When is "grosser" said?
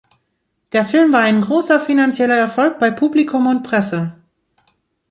1.41-1.79